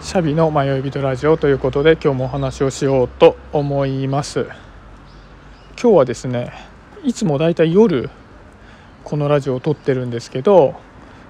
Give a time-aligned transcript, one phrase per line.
[0.00, 4.46] シャビの迷い人ラジオということで今日もお話をしようと思います。
[5.80, 6.52] 今日はですね
[7.02, 8.08] いつもだいたい夜
[9.02, 10.76] このラジオを撮ってるんですけど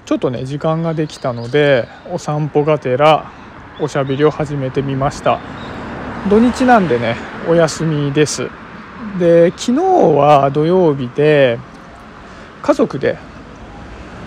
[0.05, 3.33] ちょっとね時間ができたのでお散歩がてら
[3.81, 5.41] おしゃべりを始めてみました。
[6.29, 7.17] 土日なんでね
[7.49, 8.51] お休みです。
[9.19, 11.59] で昨日は土曜日で
[12.63, 13.17] 家族で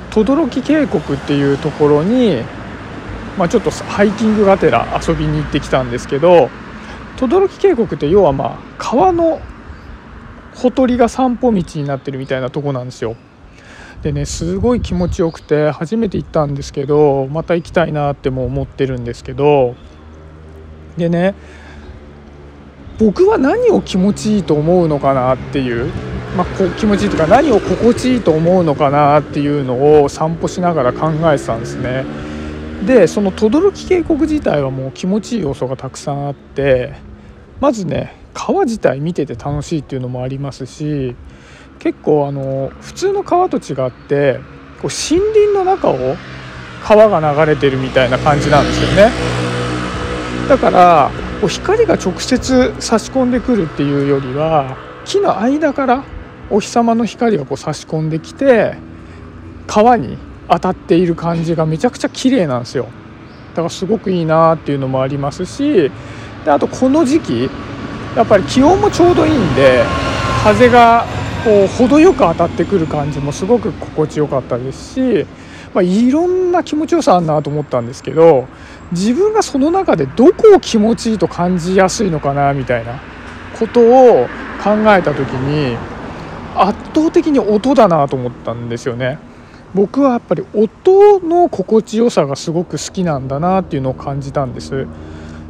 [0.10, 2.42] 等々力渓谷っていうところに
[3.38, 6.50] まあ、ちょっとハイキングがてら遊びに行ってきたんですけど
[7.18, 9.42] 等々力渓谷って要はまあ川の
[10.56, 13.16] ほとりが散歩道になってるみたいなとこなんですよ。
[14.02, 19.76] でねすごい気持ちよくて初めて行ったんですけどまた行きたいなっても思ってるんですけど
[20.98, 21.36] でね
[22.98, 25.92] 僕は何を気持ちいいと思うのかなっていう、
[26.36, 32.06] まあ、こ気持ちいいというか何を心地いいと思うのかなっていうのを散歩しながら考えてたんですね。
[32.86, 36.94] でその等々力渓谷自体はもう気持ちいい要素がたくさんあって
[37.60, 41.16] まずね川自体見てて楽しいっていうのもありますし
[41.80, 44.40] 結構あの普通の川と違って
[44.82, 46.16] こう森林の中を
[46.84, 49.12] 川が流れてるみたいな感じなんですよね。
[50.50, 56.04] だからこう光が直接差し込んでくるっていうよりは木の間から
[56.50, 58.76] お日様の光がこう差し込んできて
[59.68, 60.18] 川に
[60.50, 62.88] 当たっている感じがめちゃくちゃ綺麗なんですよ
[63.52, 65.92] だからすごくいいなっていうのもありますし
[66.46, 67.50] であとこの時期
[68.16, 69.84] やっぱり気温もちょうどいいんで
[70.44, 71.06] 風が
[71.44, 75.26] こう程よく当たってくる感じもすごく心地よかったですし、
[75.74, 78.48] まあ、いろんな気持ちよさあるなと思ったんですけど
[78.92, 83.00] 自分がその中でどこを気持ちいいと感じやすいのかなみたいな
[83.58, 84.28] ことを
[84.64, 85.78] 考えた時に
[86.56, 89.18] 圧倒的に音だなと思ったんですよね。
[89.74, 94.88] 僕はやっぱり音の心地よさがすごく好きなんだなっていうのを感じたんです。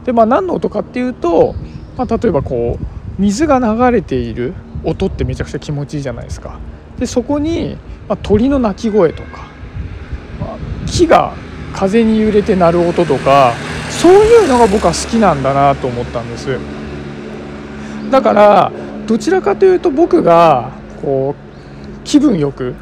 [0.05, 1.55] でまあ何の音かっていうと、
[1.97, 6.59] まあ、例えばこう水が流れている音ってめちゃくちゃ気持ちいいじゃないですか。
[6.99, 7.77] でそこに、
[8.07, 9.47] まあ、鳥の鳴き声とか、
[10.39, 11.33] まあ、木が
[11.73, 13.53] 風に揺れて鳴る音とか
[13.89, 16.59] そういうのが僕は好きなんだなと思ったんです。
[18.11, 18.71] だから
[19.07, 20.71] どちらかというと僕が
[21.01, 22.75] こう気分よく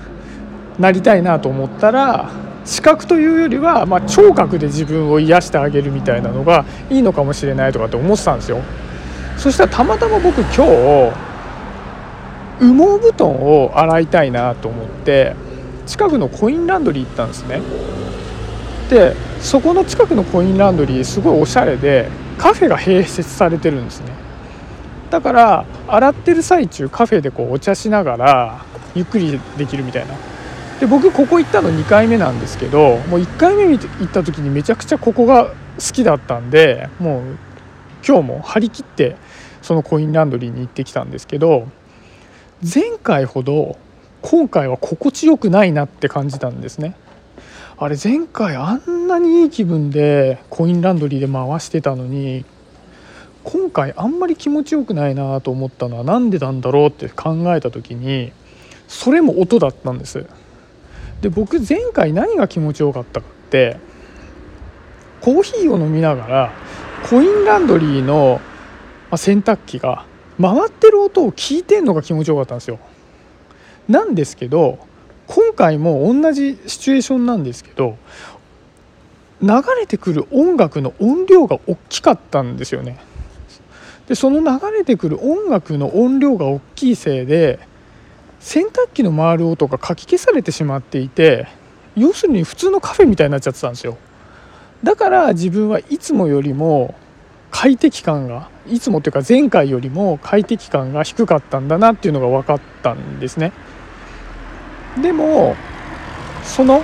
[0.79, 2.29] なりたいなと思ったら
[2.66, 8.62] 視覚というよりは、まあ、聴覚で自分を癒してあげるみたいなのがいいのかもしれないとかって思ってたんですよ。
[9.38, 10.62] そしたらたまたま僕今日
[12.59, 15.35] 羽毛布団を洗いたいなと思って
[15.85, 17.61] 近くのコインランドリー行ったんですね。
[18.90, 24.11] でそこの近くのコインランドリーすごいおしゃれでカフェが併設されてるんですね。
[25.09, 30.13] だから洗ってる最中カフェでこうお茶しながらゆっくりできるみたいな。
[30.79, 35.53] で僕ここ行ったの2回目なんですけどもう1回目行った時にめちゃくちゃここが好
[35.94, 37.38] きだったんでもう
[38.06, 39.17] 今日も張り切って
[39.62, 41.67] そのコインランドリーに行ってきたんですけど
[42.62, 43.78] 前回ほど
[44.22, 46.96] 今回は心地よくないなって感じたんですね。
[47.78, 52.44] あれ前回あんなにいい気分でコインランドリーで回してたのに
[53.46, 58.34] 今回あんまり気持ちよくないなと思ったのは何でなんだろうって考えた時に
[58.90, 60.25] それも音だったんです。
[61.22, 63.78] で僕前回何が気持ちよかったかって
[65.22, 66.53] コーヒーを飲みながら
[67.09, 68.40] コインランドリーの
[69.16, 70.06] 洗濯機が
[70.40, 72.79] 回ってる音を聞いてんのが気持ちよかったんですよ。
[73.88, 74.79] なんですけど
[75.28, 77.97] 今回も同じシチュエーションなんですけど
[79.41, 82.97] 流れてくる音楽の音量が大きかったんですよね。
[84.08, 87.59] でその流れてくる音楽の音量が大きいせいで
[88.39, 91.47] 洗濯機の回る音がかき消されてしまっていて
[91.95, 93.97] 要するに普通のカフェみたいになっちゃってたんですよ。
[94.83, 96.95] だから自分はいつもよりも
[97.51, 103.51] 快適感がいつもというか前回よりも快適感が低かったんだなっていうのが分かったんですね。
[105.01, 105.55] でも
[106.44, 106.83] その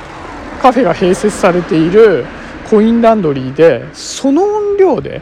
[0.62, 2.26] カフェが併設されている
[2.70, 5.22] コインランドリーでその音量で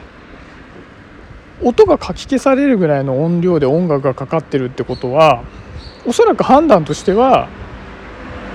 [1.62, 5.44] 音がかき消されるぐらいの音量で音楽がかかってるってことは
[6.06, 7.48] おそらく判断としては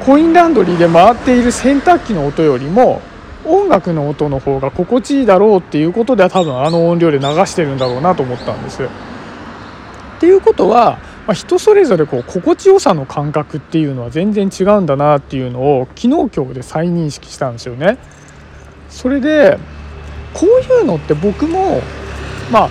[0.04, 3.02] コインランドリーで回っている洗濯機の音よりも
[3.44, 8.82] 音楽の音の方が心地いいだろうっていうことでは多分あの音量で流してるんだろうなと思ったんです。
[8.82, 8.88] っ
[10.20, 17.98] ていうことは、まあ、人それぞれこう心地よさの感覚っていうのは全然違うんだなっていうのを昨日今日で再認識したんですよね。
[18.90, 19.58] それで
[20.34, 21.80] こういうのって僕も
[22.50, 22.70] まあ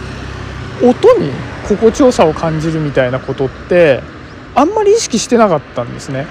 [0.84, 1.32] 音に
[1.68, 4.02] 心地よさを感じるみたいなことって
[4.58, 6.26] あんまり意識してなかったんですね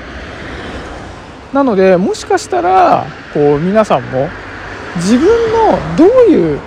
[1.52, 4.28] なのでもしかしたらこう皆さんも
[4.96, 6.60] 自分のどういう、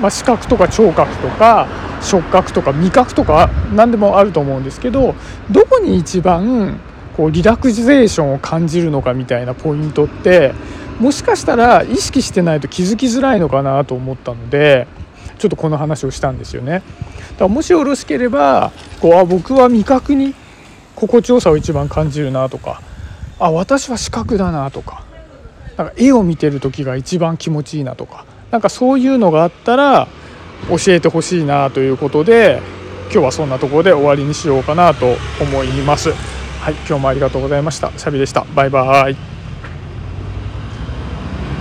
[0.00, 1.66] まあ、視覚とか聴覚とか
[2.00, 5.16] 触覚とか味覚とか何でもあると思うんですけど
[5.50, 6.78] どこに一番
[7.16, 10.54] こうリラクゼーションを感じるのかみたいなポイントって
[11.00, 14.86] もしかしたら意識してないと気づきづらいのかなと思ったので
[15.38, 16.74] ちょっとこの話をしたんですよね。
[16.74, 16.84] だか
[17.40, 18.70] らもしよろしければ
[19.00, 20.34] こうあ僕は味覚に
[20.96, 22.82] 心地よさを一番感じるなとか
[23.38, 25.04] あ私は視覚だなとか
[25.76, 30.08] なんか絵を見てる時が一番気持ちいいなとかなんかそういうのがあったら
[30.68, 32.60] 教えてほしいなということで
[33.12, 36.12] 今日はそんなところで終わりにしようかなと思います。
[36.62, 37.90] はい、今日もありがとうございました。
[37.98, 38.46] シャビでした。
[38.54, 39.31] バイバーイ。